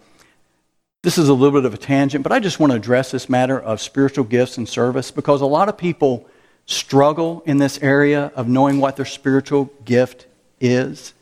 This 1.03 1.17
is 1.17 1.29
a 1.29 1.35
little 1.35 1.59
bit 1.59 1.65
of 1.65 1.73
a 1.73 1.79
tangent, 1.79 2.25
but 2.25 2.33
I 2.33 2.41
just 2.41 2.59
want 2.59 2.73
to 2.73 2.77
address 2.77 3.13
this 3.13 3.29
matter 3.29 3.59
of 3.59 3.81
spiritual 3.81 4.25
gifts 4.25 4.59
and 4.59 4.69
service 4.69 5.13
because 5.13 5.41
a 5.41 5.47
lot 5.47 5.69
of 5.69 5.79
people 5.79 6.29
struggle 6.67 7.45
in 7.47 7.59
this 7.59 7.79
area 7.81 8.33
of 8.35 8.49
knowing 8.49 8.81
what 8.81 8.97
their 8.97 9.07
spiritual 9.07 9.73
gift 9.85 10.27
is. 10.61 11.15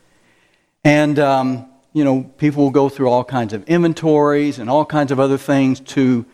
And, 0.85 1.19
um, 1.19 1.67
you 1.93 2.03
know, 2.03 2.23
people 2.39 2.65
will 2.65 2.71
go 2.71 2.89
through 2.89 3.11
all 3.11 3.25
kinds 3.25 3.53
of 3.53 3.65
inventories 3.65 4.59
and 4.59 4.71
all 4.71 4.87
kinds 4.87 5.13
of 5.13 5.21
other 5.21 5.39
things 5.39 5.81
to, 5.81 6.25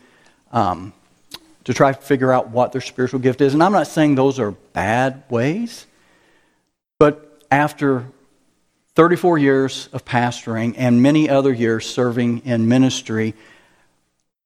um, 0.52 0.92
to 1.64 1.74
try 1.74 1.92
to 1.92 2.00
figure 2.00 2.32
out 2.32 2.50
what 2.50 2.70
their 2.70 2.80
spiritual 2.80 3.18
gift 3.18 3.40
is. 3.40 3.52
And 3.52 3.64
I'm 3.64 3.72
not 3.72 3.88
saying 3.88 4.14
those 4.14 4.38
are 4.38 4.52
bad 4.52 5.24
ways, 5.28 5.86
but 7.00 7.42
after 7.50 8.06
34 8.96 9.36
years 9.36 9.88
of 9.92 10.04
pastoring 10.06 10.74
and 10.76 11.02
many 11.02 11.28
other 11.28 11.52
years 11.52 11.88
serving 11.88 12.38
in 12.46 12.66
ministry, 12.66 13.34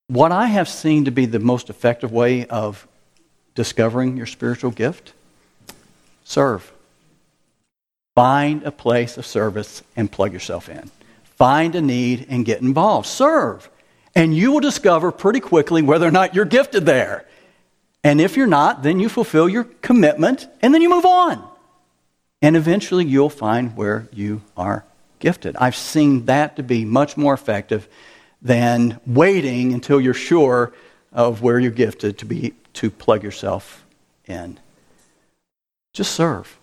what 0.09 0.33
I 0.33 0.47
have 0.47 0.69
seen 0.69 1.04
to 1.04 1.12
be 1.12 1.25
the 1.25 1.38
most 1.38 1.71
effective 1.71 2.11
way 2.11 2.47
of 2.47 2.87
discovering 3.54 4.16
your 4.16 4.26
spiritual 4.26 4.73
gift? 4.73 5.12
Serve. 6.25 6.71
Find 8.16 8.64
a 8.64 8.73
place 8.73 9.16
of 9.16 9.25
service 9.25 9.85
and 9.95 10.11
plug 10.11 10.33
yourself 10.33 10.69
in. 10.69 10.90
Find 11.37 11.76
a 11.76 11.80
need 11.80 12.26
and 12.28 12.45
get 12.45 12.61
involved. 12.61 13.07
Serve. 13.07 13.71
And 14.16 14.37
you 14.37 14.50
will 14.50 14.61
discover 14.61 15.12
pretty 15.12 15.38
quickly 15.38 15.80
whether 15.80 16.09
or 16.09 16.11
not 16.11 16.35
you're 16.35 16.45
gifted 16.45 16.85
there. 16.85 17.25
And 18.02 18.21
if 18.21 18.37
you're 18.37 18.49
not, 18.49 18.83
then 18.83 18.99
you 18.99 19.09
fulfill 19.09 19.49
your 19.49 19.64
commitment 19.64 20.49
and 20.61 20.75
then 20.75 20.83
you 20.83 20.90
move 20.90 21.07
on. 21.07 21.50
And 22.42 22.56
eventually 22.56 23.04
you'll 23.04 23.30
find 23.30 23.76
where 23.76 24.09
you 24.12 24.42
are 24.56 24.85
gifted. 25.18 25.56
I've 25.56 25.76
seen 25.76 26.25
that 26.26 26.56
to 26.56 26.62
be 26.62 26.85
much 26.85 27.16
more 27.16 27.35
effective 27.35 27.88
than 28.40 28.99
waiting 29.06 29.75
until 29.75 30.00
you're 30.00 30.14
sure 30.14 30.73
of 31.12 31.42
where 31.42 31.59
you're 31.59 31.70
gifted 31.70 32.18
to 32.18 32.25
be 32.25 32.54
to 32.75 32.90
plug 32.90 33.23
yourself 33.23 33.85
in. 34.26 34.59
Just 35.92 36.12
serve. 36.14 36.59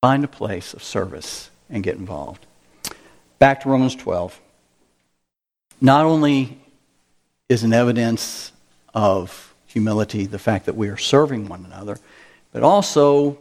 Find 0.00 0.24
a 0.24 0.28
place 0.28 0.74
of 0.74 0.82
service 0.82 1.50
and 1.70 1.84
get 1.84 1.96
involved. 1.96 2.44
Back 3.38 3.60
to 3.62 3.68
Romans 3.68 3.94
12. 3.94 4.40
Not 5.80 6.04
only 6.04 6.58
is 7.48 7.62
an 7.62 7.72
evidence 7.72 8.52
of 8.94 9.54
humility 9.66 10.26
the 10.26 10.38
fact 10.38 10.66
that 10.66 10.76
we 10.76 10.88
are 10.88 10.96
serving 10.96 11.48
one 11.48 11.64
another, 11.64 11.98
but 12.50 12.62
also 12.62 13.38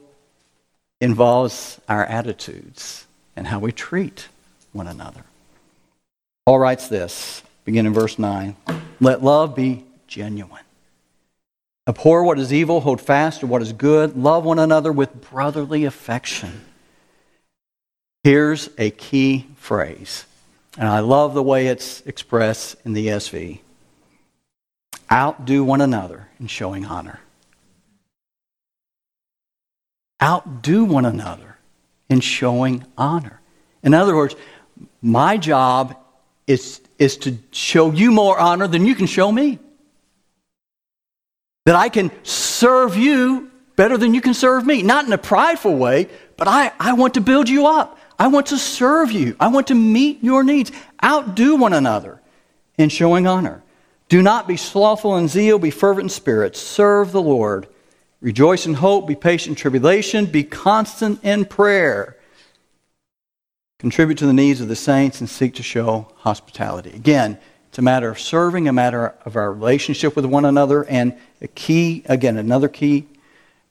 involves 1.02 1.82
our 1.90 2.06
attitudes 2.06 3.06
and 3.36 3.48
how 3.48 3.60
we 3.60 3.74
treat 3.74 4.30
one 4.72 4.88
another. 4.88 5.24
Paul 6.46 6.60
writes 6.60 6.88
this, 6.88 7.44
beginning 7.66 7.92
in 7.92 7.94
verse 7.94 8.18
9 8.18 8.56
Let 9.02 9.24
love 9.24 9.56
be 9.56 9.84
genuine. 10.08 10.64
Abhor 11.88 12.24
what 12.24 12.40
is 12.40 12.54
evil, 12.54 12.80
hold 12.80 13.02
fast 13.02 13.42
to 13.42 13.48
what 13.48 13.62
is 13.62 13.74
good, 13.74 14.16
love 14.16 14.46
one 14.46 14.60
another 14.60 14.92
with 14.92 15.30
brotherly 15.30 15.84
affection. 15.84 16.62
Here's 18.24 18.70
a 18.78 18.92
key 18.92 19.48
phrase, 19.56 20.26
and 20.78 20.88
I 20.88 21.00
love 21.00 21.34
the 21.34 21.44
way 21.44 21.68
it's 21.68 22.02
expressed 22.02 22.76
in 22.86 22.94
the 22.94 23.08
ESV 23.08 23.60
outdo 25.12 25.64
one 25.64 25.82
another 25.82 26.30
in 26.40 26.48
showing 26.48 26.86
honor. 26.86 27.20
Outdo 30.22 30.84
one 30.84 31.06
another 31.06 31.58
in 32.10 32.20
showing 32.20 32.86
honor. 32.98 33.42
In 33.84 33.94
other 33.94 34.16
words, 34.16 34.36
my 35.02 35.38
job 35.38 35.96
is, 36.48 36.82
is 37.00 37.18
to 37.18 37.38
show 37.52 37.92
you 37.92 38.12
more 38.12 38.40
honor 38.40 38.68
than 38.68 38.86
you 38.86 38.96
can 38.96 39.08
show 39.08 39.32
me 39.32 39.60
that 41.66 41.76
I 41.76 41.90
can 41.90 42.12
serve 42.24 42.98
you 42.98 43.52
better 43.76 43.98
than 43.98 44.14
you 44.14 44.22
can 44.22 44.34
serve 44.34 44.66
me. 44.66 44.84
Not 44.84 45.06
in 45.06 45.14
a 45.14 45.18
prideful 45.18 45.76
way, 45.76 46.08
but 46.38 46.48
I, 46.48 46.72
I 46.80 46.94
want 46.94 47.16
to 47.16 47.22
build 47.22 47.50
you 47.50 47.68
up. 47.68 47.98
I 48.18 48.28
want 48.28 48.48
to 48.48 48.58
serve 48.58 49.12
you. 49.12 49.36
I 49.40 49.48
want 49.48 49.68
to 49.68 49.76
meet 49.76 50.24
your 50.24 50.44
needs. 50.44 50.72
Outdo 51.04 51.56
one 51.56 51.74
another 51.74 52.22
in 52.78 52.90
showing 52.90 53.28
honor. 53.28 53.64
Do 54.10 54.22
not 54.22 54.48
be 54.48 54.58
slothful 54.58 55.18
in 55.18 55.28
zeal, 55.28 55.58
be 55.58 55.72
fervent 55.72 56.06
in 56.06 56.10
spirit. 56.10 56.56
Serve 56.56 57.12
the 57.12 57.22
Lord. 57.22 57.68
Rejoice 58.22 58.68
in 58.68 58.76
hope, 58.76 59.08
be 59.08 59.16
patient 59.16 59.58
in 59.58 59.62
tribulation, 59.62 60.28
be 60.28 60.44
constant 60.44 61.24
in 61.24 61.46
prayer. 61.46 62.16
Contribute 63.80 64.20
to 64.20 64.28
the 64.28 64.34
needs 64.34 64.62
of 64.62 64.68
the 64.68 64.76
saints 64.76 65.20
and 65.20 65.30
seek 65.30 65.56
to 65.56 65.64
show 65.64 66.08
hospitality. 66.18 66.92
Again, 66.92 67.40
it's 67.70 67.80
a 67.80 67.82
matter 67.82 68.10
of 68.10 68.20
serving, 68.20 68.68
a 68.68 68.74
matter 68.74 69.16
of 69.26 69.36
our 69.36 69.52
relationship 69.52 70.16
with 70.16 70.26
one 70.26 70.46
another, 70.46 70.86
and 70.86 71.18
a 71.42 71.48
key, 71.48 72.04
again, 72.06 72.38
another 72.38 72.68
key, 72.68 73.08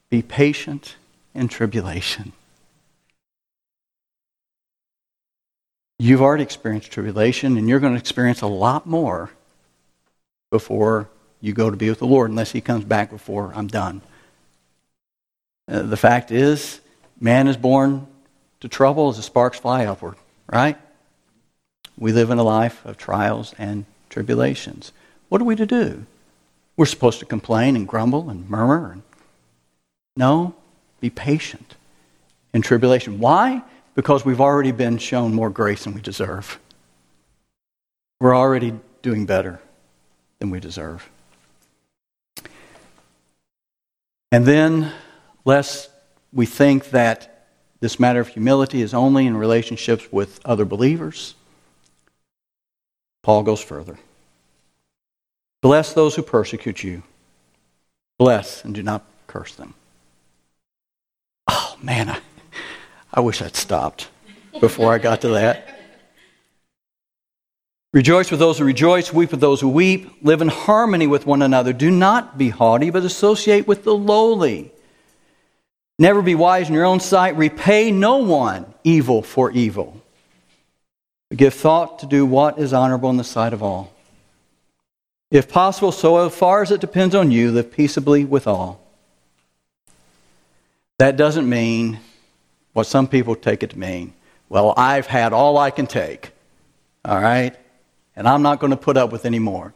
be 0.09 0.21
patient 0.21 0.97
in 1.33 1.47
tribulation. 1.47 2.33
You've 6.01 6.23
already 6.23 6.43
experienced 6.43 6.91
tribulation, 6.91 7.57
and 7.57 7.69
you're 7.69 7.79
going 7.79 7.93
to 7.93 8.01
experience 8.01 8.41
a 8.41 8.49
lot 8.49 8.87
more 8.87 9.31
before 10.51 11.09
you 11.41 11.53
go 11.53 11.71
to 11.71 11.77
be 11.77 11.89
with 11.89 12.01
the 12.01 12.07
Lord, 12.07 12.31
unless 12.31 12.51
He 12.51 12.61
comes 12.61 12.85
back 12.85 13.11
before 13.11 13.53
I'm 13.55 13.69
done. 13.69 14.01
Uh, 15.71 15.83
the 15.83 15.97
fact 15.97 16.33
is, 16.33 16.81
man 17.21 17.47
is 17.47 17.57
born 17.57 18.07
to 18.61 18.69
trouble 18.69 19.09
as 19.09 19.17
the 19.17 19.23
sparks 19.23 19.59
fly 19.59 19.87
upward, 19.87 20.17
right? 20.53 20.77
We 21.97 22.13
live 22.13 22.31
in 22.31 22.39
a 22.39 22.43
life 22.43 22.85
of 22.85 22.97
trials 22.97 23.55
and 23.57 23.85
tribulations. 24.09 24.93
What 25.29 25.41
are 25.41 25.45
we 25.45 25.55
to 25.57 25.67
do? 25.67 26.07
We're 26.77 26.87
supposed 26.87 27.21
to 27.21 27.27
complain 27.27 27.77
and 27.77 27.87
grumble 27.87 28.31
and 28.31 28.49
murmur. 28.51 28.93
And... 28.93 29.03
No, 30.17 30.55
be 31.01 31.11
patient 31.11 31.77
in 32.53 32.63
tribulation. 32.63 33.21
Why? 33.21 33.63
Because 33.95 34.25
we've 34.25 34.41
already 34.41 34.73
been 34.73 34.99
shown 34.99 35.35
more 35.35 35.51
grace 35.51 35.85
than 35.85 35.95
we 35.95 36.01
deserve. 36.01 36.59
We're 38.19 38.37
already 38.37 38.79
doing 39.03 39.25
better 39.25 39.61
than 40.39 40.51
we 40.51 40.59
deserve. 40.59 41.09
And 44.33 44.47
then, 44.47 44.93
lest 45.45 45.91
we 46.33 46.47
think 46.47 46.91
that 46.91 47.47
this 47.81 47.99
matter 47.99 48.21
of 48.21 48.29
humility 48.29 48.83
is 48.83 48.93
only 48.95 49.27
in 49.27 49.37
relationships 49.37 50.13
with 50.13 50.41
other 50.45 50.65
believers, 50.65 51.35
Paul 53.23 53.43
goes 53.43 53.63
further. 53.63 53.99
Bless 55.63 55.93
those 55.93 56.15
who 56.15 56.23
persecute 56.23 56.83
you. 56.83 57.03
Bless 58.19 58.65
and 58.65 58.75
do 58.75 58.83
not 58.83 59.05
curse 59.27 59.55
them. 59.55 59.75
Oh, 61.49 61.77
man, 61.83 62.11
I, 62.11 62.19
I 63.13 63.21
wish 63.21 63.43
I'd 63.43 63.57
stopped 63.57 64.09
before 64.61 64.93
I 64.93 64.99
got 64.99 65.23
to 65.23 65.29
that. 65.29 65.81
Rejoice 67.93 68.31
with 68.31 68.39
those 68.39 68.59
who 68.59 68.65
rejoice, 68.65 69.13
weep 69.13 69.33
with 69.33 69.41
those 69.41 69.61
who 69.61 69.69
weep, 69.69 70.23
live 70.23 70.43
in 70.43 70.49
harmony 70.49 71.07
with 71.07 71.27
one 71.27 71.43
another. 71.43 71.73
Do 71.73 71.91
not 71.91 72.39
be 72.39 72.51
haughty, 72.51 72.91
but 72.91 73.05
associate 73.05 73.67
with 73.67 73.83
the 73.85 73.95
lowly. 73.95 74.71
Never 76.01 76.21
be 76.21 76.35
wise 76.35 76.67
in 76.67 76.75
your 76.75 76.85
own 76.85 76.99
sight. 76.99 77.37
Repay 77.37 77.93
no 77.93 78.17
one 78.17 78.67
evil 78.83 79.23
for 79.23 79.53
evil. 79.53 80.03
But 81.29 81.39
give 81.39 81.55
thought 81.55 82.01
to 82.01 82.07
do 82.07 82.27
what 82.27 82.59
is 82.59 82.73
honorable 82.73 83.11
in 83.11 83.17
the 83.17 83.23
sight 83.23 83.53
of 83.53 83.63
all. 83.63 83.93
If 85.31 85.49
possible, 85.49 85.93
so 85.93 86.29
far 86.29 86.63
as 86.63 86.73
it 86.73 86.81
depends 86.81 87.15
on 87.15 87.31
you, 87.31 87.53
live 87.53 87.71
peaceably 87.71 88.25
with 88.25 88.49
all. 88.49 88.81
That 90.99 91.17
doesn't 91.17 91.49
mean 91.49 92.01
what 92.73 92.89
some 92.89 93.07
people 93.07 93.37
take 93.37 93.63
it 93.63 93.71
to 93.71 93.79
mean. 93.79 94.13
Well, 94.49 94.75
I've 94.77 95.07
had 95.07 95.33
all 95.33 95.57
I 95.57 95.71
can 95.71 95.87
take. 95.87 96.33
All 97.05 97.21
right? 97.21 97.55
and 98.21 98.29
I'm 98.29 98.43
not 98.43 98.61
going 98.61 98.71
to 98.71 98.77
put 98.77 98.99
up 98.99 99.13
with 99.13 99.25
any 99.25 99.39
more. 99.39 99.73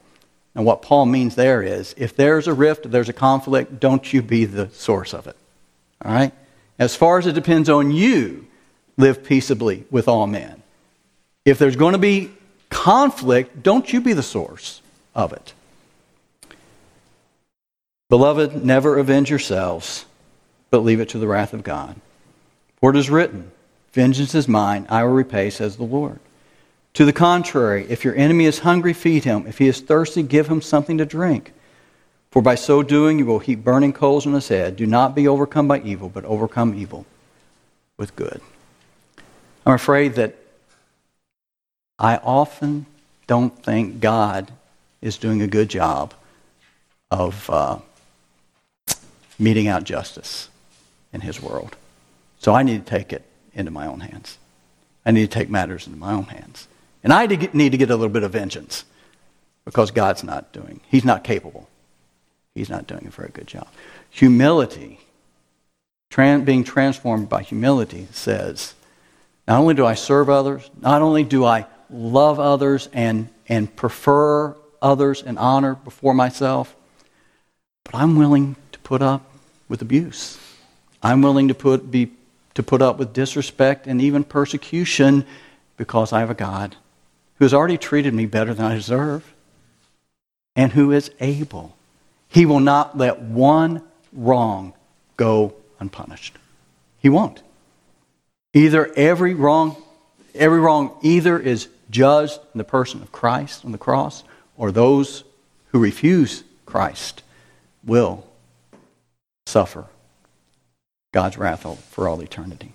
And 0.54 0.66
what 0.66 0.82
Paul 0.82 1.06
means 1.06 1.34
there 1.34 1.62
is 1.62 1.94
if 1.96 2.14
there's 2.14 2.46
a 2.46 2.52
rift, 2.52 2.84
if 2.84 2.92
there's 2.92 3.08
a 3.08 3.14
conflict, 3.14 3.80
don't 3.80 4.12
you 4.12 4.20
be 4.20 4.44
the 4.44 4.68
source 4.68 5.14
of 5.14 5.26
it. 5.26 5.36
All 6.04 6.12
right? 6.12 6.32
As 6.78 6.96
far 6.96 7.18
as 7.18 7.26
it 7.26 7.32
depends 7.32 7.68
on 7.68 7.90
you, 7.90 8.46
live 8.96 9.24
peaceably 9.24 9.84
with 9.90 10.08
all 10.08 10.26
men. 10.26 10.62
If 11.44 11.58
there's 11.58 11.76
going 11.76 11.92
to 11.92 11.98
be 11.98 12.30
conflict, 12.70 13.62
don't 13.62 13.92
you 13.92 14.00
be 14.00 14.12
the 14.12 14.22
source 14.22 14.82
of 15.14 15.32
it. 15.32 15.52
Beloved, 18.10 18.64
never 18.64 18.98
avenge 18.98 19.30
yourselves, 19.30 20.04
but 20.70 20.84
leave 20.84 21.00
it 21.00 21.08
to 21.10 21.18
the 21.18 21.26
wrath 21.26 21.52
of 21.52 21.62
God. 21.62 21.96
For 22.76 22.90
it 22.90 22.96
is 22.96 23.10
written, 23.10 23.50
Vengeance 23.92 24.34
is 24.34 24.48
mine, 24.48 24.86
I 24.88 25.04
will 25.04 25.12
repay, 25.12 25.50
says 25.50 25.76
the 25.76 25.84
Lord. 25.84 26.18
To 26.94 27.04
the 27.04 27.12
contrary, 27.12 27.86
if 27.88 28.04
your 28.04 28.14
enemy 28.14 28.44
is 28.44 28.60
hungry, 28.60 28.92
feed 28.92 29.24
him. 29.24 29.46
If 29.46 29.58
he 29.58 29.66
is 29.66 29.80
thirsty, 29.80 30.22
give 30.22 30.48
him 30.48 30.60
something 30.62 30.98
to 30.98 31.06
drink. 31.06 31.52
For 32.34 32.42
by 32.42 32.56
so 32.56 32.82
doing, 32.82 33.20
you 33.20 33.26
will 33.26 33.38
heap 33.38 33.62
burning 33.62 33.92
coals 33.92 34.26
on 34.26 34.32
his 34.32 34.48
head. 34.48 34.74
Do 34.74 34.88
not 34.88 35.14
be 35.14 35.28
overcome 35.28 35.68
by 35.68 35.78
evil, 35.82 36.08
but 36.08 36.24
overcome 36.24 36.74
evil 36.74 37.06
with 37.96 38.16
good. 38.16 38.40
I'm 39.64 39.74
afraid 39.74 40.14
that 40.14 40.34
I 41.96 42.16
often 42.16 42.86
don't 43.28 43.56
think 43.62 44.00
God 44.00 44.50
is 45.00 45.16
doing 45.16 45.42
a 45.42 45.46
good 45.46 45.68
job 45.68 46.12
of 47.08 47.48
uh, 47.48 47.78
meting 49.38 49.68
out 49.68 49.84
justice 49.84 50.48
in 51.12 51.20
his 51.20 51.40
world. 51.40 51.76
So 52.40 52.52
I 52.52 52.64
need 52.64 52.84
to 52.84 52.90
take 52.90 53.12
it 53.12 53.22
into 53.52 53.70
my 53.70 53.86
own 53.86 54.00
hands. 54.00 54.38
I 55.06 55.12
need 55.12 55.30
to 55.30 55.38
take 55.38 55.50
matters 55.50 55.86
into 55.86 56.00
my 56.00 56.12
own 56.12 56.24
hands. 56.24 56.66
And 57.04 57.12
I 57.12 57.26
need 57.26 57.70
to 57.70 57.78
get 57.78 57.90
a 57.90 57.94
little 57.94 58.08
bit 58.08 58.24
of 58.24 58.32
vengeance 58.32 58.84
because 59.64 59.92
God's 59.92 60.24
not 60.24 60.52
doing, 60.52 60.80
He's 60.90 61.04
not 61.04 61.22
capable. 61.22 61.68
He's 62.54 62.70
not 62.70 62.86
doing 62.86 63.06
a 63.06 63.10
very 63.10 63.30
good 63.32 63.46
job. 63.46 63.66
Humility, 64.10 65.00
tran- 66.10 66.44
being 66.44 66.64
transformed 66.64 67.28
by 67.28 67.42
humility, 67.42 68.06
says, 68.12 68.74
not 69.48 69.60
only 69.60 69.74
do 69.74 69.84
I 69.84 69.94
serve 69.94 70.30
others, 70.30 70.70
not 70.80 71.02
only 71.02 71.24
do 71.24 71.44
I 71.44 71.66
love 71.90 72.38
others 72.38 72.88
and, 72.92 73.28
and 73.48 73.74
prefer 73.74 74.56
others 74.80 75.22
and 75.22 75.38
honor 75.38 75.74
before 75.74 76.14
myself, 76.14 76.74
but 77.84 77.94
I'm 77.94 78.16
willing 78.16 78.56
to 78.72 78.78
put 78.80 79.02
up 79.02 79.30
with 79.68 79.82
abuse. 79.82 80.38
I'm 81.02 81.20
willing 81.20 81.48
to 81.48 81.54
put, 81.54 81.90
be, 81.90 82.12
to 82.54 82.62
put 82.62 82.80
up 82.80 82.98
with 82.98 83.12
disrespect 83.12 83.86
and 83.86 84.00
even 84.00 84.24
persecution 84.24 85.26
because 85.76 86.12
I 86.12 86.20
have 86.20 86.30
a 86.30 86.34
God 86.34 86.76
who 87.38 87.44
has 87.44 87.52
already 87.52 87.76
treated 87.76 88.14
me 88.14 88.26
better 88.26 88.54
than 88.54 88.64
I 88.64 88.74
deserve 88.74 89.34
and 90.56 90.72
who 90.72 90.92
is 90.92 91.10
able. 91.20 91.76
He 92.34 92.46
will 92.46 92.58
not 92.58 92.98
let 92.98 93.20
one 93.22 93.80
wrong 94.12 94.72
go 95.16 95.54
unpunished. 95.78 96.36
He 96.98 97.08
won't. 97.08 97.40
Either 98.52 98.92
every 98.96 99.34
wrong, 99.34 99.80
every 100.34 100.58
wrong 100.58 100.98
either 101.00 101.38
is 101.38 101.68
judged 101.90 102.40
in 102.52 102.58
the 102.58 102.64
person 102.64 103.00
of 103.02 103.12
Christ 103.12 103.64
on 103.64 103.70
the 103.70 103.78
cross, 103.78 104.24
or 104.56 104.72
those 104.72 105.22
who 105.68 105.78
refuse 105.78 106.42
Christ 106.66 107.22
will 107.84 108.26
suffer 109.46 109.84
God's 111.12 111.38
wrath 111.38 111.64
for 111.90 112.08
all 112.08 112.20
eternity. 112.20 112.72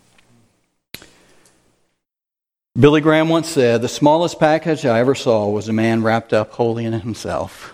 Billy 2.80 3.02
Graham 3.02 3.28
once 3.28 3.50
said, 3.50 3.82
The 3.82 3.90
smallest 3.90 4.40
package 4.40 4.86
I 4.86 5.00
ever 5.00 5.16
saw 5.16 5.50
was 5.50 5.68
a 5.68 5.74
man 5.74 6.02
wrapped 6.02 6.32
up 6.32 6.54
wholly 6.54 6.86
in 6.86 6.94
himself. 6.94 7.74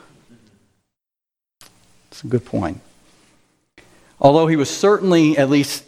It's 2.16 2.24
a 2.24 2.28
good 2.28 2.46
point. 2.46 2.80
Although 4.22 4.48
he 4.48 4.56
was 4.56 4.70
certainly, 4.70 5.38
at 5.38 5.50
least 5.50 5.84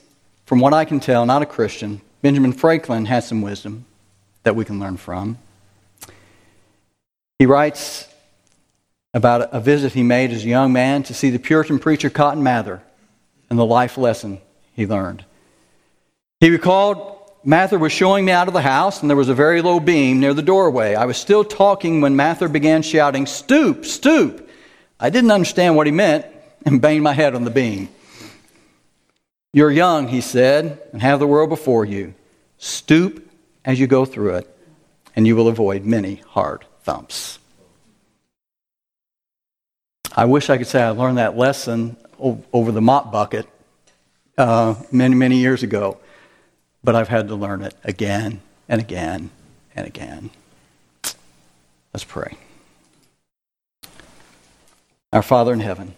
from 0.46 0.60
what 0.60 0.74
I 0.74 0.84
can 0.84 1.00
tell, 1.00 1.26
not 1.26 1.42
a 1.42 1.46
Christian, 1.46 2.02
Benjamin 2.22 2.52
Franklin 2.52 3.06
had 3.06 3.24
some 3.24 3.42
wisdom 3.42 3.86
that 4.44 4.54
we 4.54 4.66
can 4.66 4.78
learn 4.78 4.98
from. 4.98 5.38
He 7.40 7.46
writes 7.46 8.10
about 9.14 9.54
a 9.54 9.62
visit 9.62 9.94
he 9.94 10.04
made 10.04 10.32
as 10.32 10.44
a 10.44 10.50
young 10.50 10.74
man 10.74 11.02
to 11.04 11.14
see 11.14 11.30
the 11.30 11.40
Puritan 11.40 11.80
preacher 11.80 12.10
Cotton 12.10 12.44
Mather 12.44 12.82
and 13.50 13.58
the 13.58 13.66
life 13.66 13.98
lesson 13.98 14.42
he 14.74 14.86
learned. 14.86 15.24
He 16.42 16.50
recalled 16.50 17.32
Mather 17.46 17.80
was 17.80 17.94
showing 17.94 18.26
me 18.26 18.34
out 18.34 18.50
of 18.50 18.54
the 18.54 18.62
house, 18.62 19.00
and 19.00 19.10
there 19.10 19.16
was 19.16 19.30
a 19.30 19.34
very 19.34 19.62
low 19.62 19.80
beam 19.80 20.20
near 20.20 20.34
the 20.34 20.42
doorway. 20.42 20.94
I 20.94 21.06
was 21.06 21.16
still 21.16 21.46
talking 21.46 22.02
when 22.02 22.18
Mather 22.18 22.50
began 22.50 22.82
shouting, 22.82 23.28
Stoop, 23.28 23.86
stoop. 23.86 24.47
I 25.00 25.10
didn't 25.10 25.32
understand 25.32 25.76
what 25.76 25.88
he 25.88 25.92
meant 25.92 26.26
and 26.66 26.82
banged 26.82 27.04
my 27.04 27.14
head 27.14 27.36
on 27.36 27.44
the 27.44 27.52
beam. 27.52 27.90
You're 29.54 29.72
young, 29.72 30.08
he 30.08 30.22
said, 30.22 30.82
and 30.92 31.02
have 31.02 31.20
the 31.20 31.28
world 31.28 31.50
before 31.50 31.86
you. 31.86 32.14
Stoop 32.58 33.30
as 33.64 33.80
you 33.80 33.88
go 33.88 34.06
through 34.06 34.36
it, 34.36 34.58
and 35.16 35.28
you 35.28 35.36
will 35.36 35.48
avoid 35.48 35.86
many 35.86 36.16
hard 36.28 36.66
thumps. 36.84 37.40
I 40.16 40.26
wish 40.26 40.50
I 40.50 40.58
could 40.58 40.68
say 40.68 40.82
I 40.82 40.90
learned 40.90 41.18
that 41.20 41.38
lesson 41.38 41.98
over 42.20 42.72
the 42.72 42.82
mop 42.82 43.12
bucket 43.12 43.48
uh, 44.38 44.76
many, 44.92 45.16
many 45.16 45.38
years 45.38 45.64
ago 45.64 46.00
but 46.88 46.96
I've 46.96 47.10
had 47.10 47.28
to 47.28 47.36
learn 47.36 47.64
it 47.64 47.76
again 47.84 48.40
and 48.70 48.80
again 48.80 49.30
and 49.76 49.86
again. 49.86 50.30
Let's 51.94 52.06
pray. 52.06 52.38
Our 55.14 55.22
Father 55.22 55.54
in 55.54 55.62
heaven, 55.62 55.96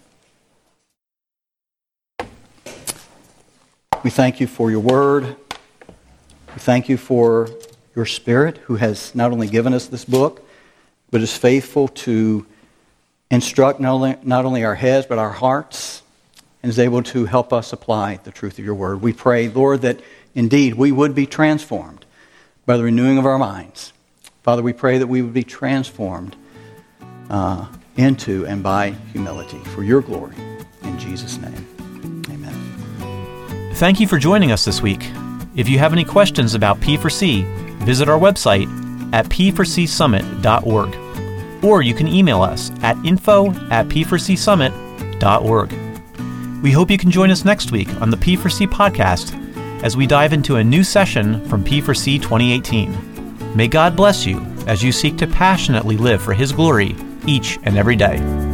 we 4.04 4.10
thank 4.10 4.40
you 4.40 4.46
for 4.46 4.70
your 4.70 4.82
word. 4.82 5.36
We 6.54 6.60
thank 6.60 6.90
you 6.90 6.98
for 6.98 7.50
your 7.96 8.06
Spirit 8.06 8.58
who 8.60 8.76
has 8.76 9.16
not 9.16 9.32
only 9.32 9.48
given 9.48 9.74
us 9.74 9.88
this 9.88 10.06
book, 10.06 10.48
but 11.10 11.22
is 11.22 11.36
faithful 11.36 11.88
to 11.88 12.46
instruct 13.32 13.80
not 13.80 13.94
only, 13.94 14.16
not 14.22 14.46
only 14.46 14.64
our 14.64 14.76
heads, 14.76 15.08
but 15.08 15.18
our 15.18 15.32
hearts, 15.32 16.04
and 16.62 16.70
is 16.70 16.78
able 16.78 17.02
to 17.04 17.26
help 17.26 17.52
us 17.52 17.74
apply 17.74 18.18
the 18.18 18.32
truth 18.32 18.60
of 18.60 18.66
your 18.66 18.76
word. 18.76 19.02
We 19.02 19.14
pray, 19.14 19.50
Lord, 19.50 19.82
that 19.82 20.02
Indeed, 20.36 20.76
we 20.76 20.92
would 20.92 21.16
be 21.16 21.26
transformed 21.26 22.06
by 22.66 22.78
the 22.78 22.84
renewing 22.84 23.18
of 23.18 23.26
our 23.26 23.40
minds. 23.40 23.92
Father, 24.44 24.62
we 24.62 24.74
pray 24.74 25.00
that 25.00 25.08
we 25.08 25.22
would 25.22 25.34
be 25.34 25.44
transformed 25.44 26.36
uh, 27.30 27.66
into 28.00 28.48
and 28.48 28.64
by 28.64 28.92
humility 29.12 29.60
for 29.76 29.84
your 29.84 30.02
glory. 30.02 30.36
In 30.84 30.98
Jesus' 30.98 31.38
name, 31.38 32.24
amen. 32.30 33.76
Thank 33.76 34.00
you 34.00 34.08
for 34.08 34.18
joining 34.18 34.52
us 34.52 34.66
this 34.66 34.82
week. 34.82 35.12
If 35.56 35.68
you 35.68 35.80
have 35.80 35.94
any 35.94 36.06
questions 36.06 36.56
about 36.56 36.80
P4C, 36.80 37.44
visit 37.80 38.08
our 38.08 38.18
website 38.18 38.68
at 39.14 39.26
p4csummit.org 39.26 40.96
or 41.64 41.82
you 41.82 41.94
can 41.94 42.08
email 42.08 42.42
us 42.42 42.72
at 42.82 42.96
info 43.06 43.52
at 43.70 43.88
p4csummit.org. 43.88 45.74
We 46.64 46.72
hope 46.72 46.90
you 46.90 46.98
can 46.98 47.12
join 47.12 47.30
us 47.32 47.44
next 47.46 47.72
week 47.72 47.90
on 48.02 48.10
the 48.10 48.18
P4C 48.18 48.68
podcast 48.68 49.36
as 49.84 49.98
we 49.98 50.08
dive 50.08 50.34
into 50.34 50.58
a 50.58 50.64
new 50.64 50.84
session 50.84 51.48
from 51.48 51.64
P4C 51.64 52.22
2018. 52.22 53.56
May 53.56 53.68
God 53.68 53.96
bless 53.96 54.26
you 54.26 54.40
as 54.68 54.84
you 54.84 54.92
seek 54.92 55.18
to 55.18 55.28
passionately 55.28 55.98
live 55.98 56.22
for 56.22 56.34
His 56.34 56.52
glory 56.52 56.96
each 57.30 57.60
and 57.64 57.78
every 57.78 57.96
day. 57.96 58.49